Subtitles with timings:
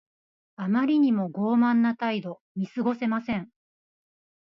[0.55, 2.41] あまりにも傲慢な態度。
[2.55, 3.51] 見過ごせません。